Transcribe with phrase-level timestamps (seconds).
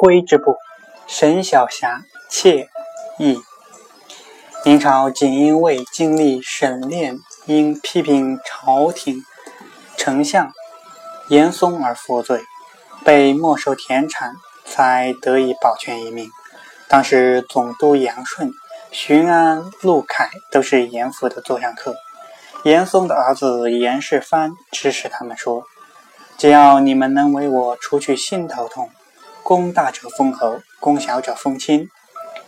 [0.00, 0.56] 归之部，
[1.06, 2.70] 沈小霞妾
[3.18, 3.38] 意。
[4.64, 9.22] 明朝锦衣卫经历沈炼因批评朝廷
[9.98, 10.54] 丞相
[11.28, 12.40] 严嵩而获罪，
[13.04, 16.30] 被没收田产，才得以保全一命。
[16.88, 18.54] 当时总督杨顺、
[18.90, 21.94] 巡安陆凯都是严府的座上客。
[22.64, 25.64] 严嵩的儿子严世蕃指使他们说
[26.38, 28.90] ：“只要你们能为我除去心头痛，
[29.42, 31.88] 功大者封侯，功小者封亲。”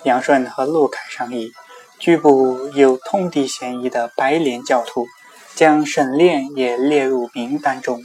[0.04, 1.52] 杨顺和陆凯商议。
[1.98, 5.06] 拘捕有通敌嫌疑的白莲教徒，
[5.54, 8.02] 将沈炼也列入名单中，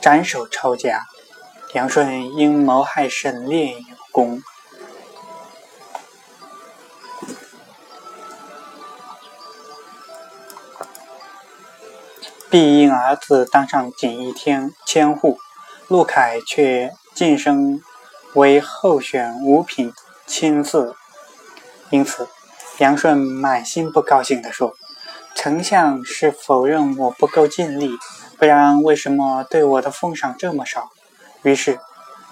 [0.00, 1.04] 斩首抄家。
[1.74, 4.42] 杨顺因谋害沈炼有功，
[12.48, 15.36] 必因儿子当上锦衣天千户，
[15.88, 17.80] 陆凯却晋升
[18.34, 19.92] 为候选五品
[20.26, 20.94] 卿次，
[21.90, 22.28] 因此。
[22.78, 24.74] 杨顺满心不高兴地说
[25.36, 27.92] ：“丞相是否认我不够尽力？
[28.36, 30.90] 不然为什么对我的封赏这么少？”
[31.42, 31.78] 于是，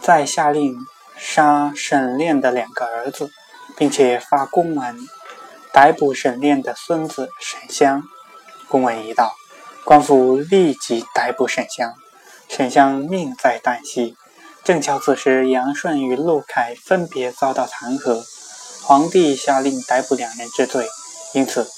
[0.00, 0.74] 再下令
[1.16, 3.30] 杀沈炼的两个儿子，
[3.76, 4.96] 并且发公文
[5.72, 8.02] 逮捕沈炼的孙子沈香。
[8.68, 9.32] 公文一到，
[9.84, 11.94] 官府立即逮捕沈香。
[12.48, 14.16] 沈香命在旦夕。
[14.64, 18.22] 正巧此时，杨顺与陆凯分别遭到弹劾。
[18.84, 20.88] 皇帝下令逮捕两人之罪，
[21.34, 21.68] 因此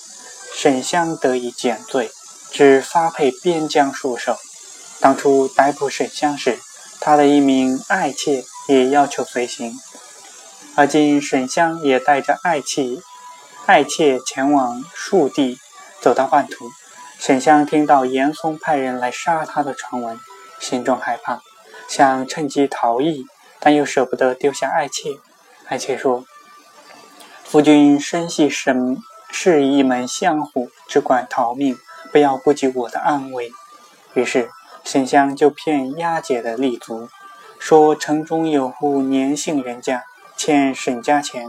[0.54, 2.10] 沈香得以减罪，
[2.50, 4.36] 只发配边疆戍守。
[5.00, 6.58] 当初逮捕沈香时，
[7.00, 9.74] 他的一名爱妾也要求随行，
[10.74, 12.98] 而今沈香也带着爱妾
[13.64, 15.58] 爱妾前往戍地，
[16.02, 16.70] 走到半途，
[17.18, 20.18] 沈香听到严嵩派人来杀他的传闻，
[20.60, 21.40] 心中害怕，
[21.88, 23.24] 想趁机逃逸，
[23.60, 25.10] 但又舍不得丢下爱妾。
[25.66, 26.24] 爱妾说。
[27.42, 28.96] 夫君身系沈
[29.30, 31.76] 氏一门香户，只管逃命，
[32.10, 33.52] 不要顾及我的安危。
[34.14, 34.50] 于是
[34.82, 37.08] 沈香就骗押解的立足，
[37.60, 40.02] 说城中有户年姓人家
[40.36, 41.48] 欠沈家钱，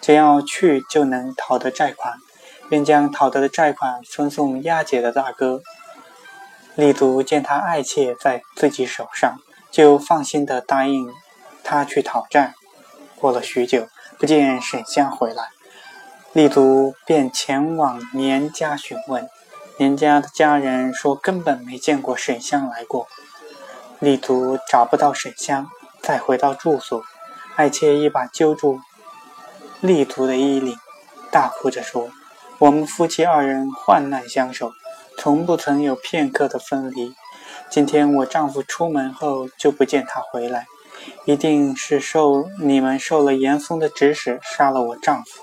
[0.00, 2.14] 只要去就能讨得债款，
[2.70, 5.60] 便将讨得的债款分送押解的大哥。
[6.74, 9.36] 立足见他爱妾在自己手上，
[9.70, 11.12] 就放心的答应
[11.62, 12.54] 他去讨债。
[13.16, 13.88] 过了许久。
[14.20, 15.44] 不见沈香回来，
[16.32, 19.28] 立足便前往年家询问，
[19.76, 23.06] 年家的家人说根本没见过沈香来过。
[24.00, 25.68] 立足找不到沈香，
[26.02, 27.00] 再回到住所，
[27.54, 28.80] 爱妾一把揪住
[29.80, 30.76] 立足的衣领，
[31.30, 32.10] 大哭着说
[32.58, 34.72] ：“我们夫妻二人患难相守，
[35.16, 37.14] 从不曾有片刻的分离。
[37.70, 40.66] 今天我丈夫出门后就不见他回来。”
[41.24, 45.40] 一定是受你们受了严嵩的指使，杀了我丈夫。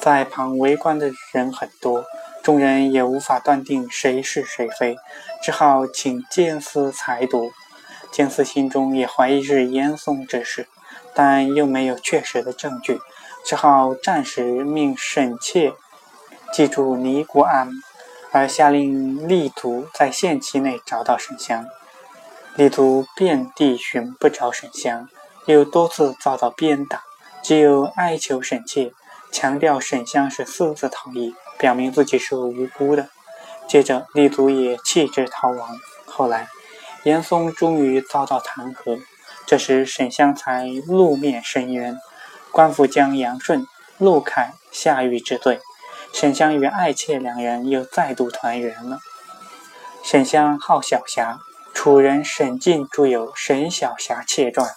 [0.00, 2.04] 在旁围观的人很多，
[2.42, 4.96] 众人也无法断定谁是谁非，
[5.42, 7.50] 只好请监司裁夺。
[8.12, 10.68] 监司心中也怀疑是严嵩指使，
[11.14, 13.00] 但又没有确实的证据，
[13.44, 15.72] 只好暂时命沈妾
[16.52, 17.70] 记住尼姑庵，
[18.32, 21.66] 而下令力图在限期内找到沈香。
[22.56, 25.08] 力图遍地寻不着沈香，
[25.46, 27.02] 又多次遭到鞭打，
[27.42, 28.92] 只有哀求沈妾，
[29.32, 33.08] 强调沈香是私自逃逸，表明自己是无辜的。
[33.68, 35.78] 接着，力图也弃之逃亡。
[36.06, 36.48] 后来，
[37.04, 39.00] 严嵩终于遭到弹劾，
[39.46, 41.96] 这时沈香才露面申冤，
[42.50, 43.64] 官府将杨顺、
[43.96, 45.60] 陆凯下狱治罪，
[46.12, 48.98] 沈香与爱妾两人又再度团圆了。
[50.02, 51.40] 沈香号小霞。
[51.82, 54.68] 楚人沈进著有《沈小霞妾传》。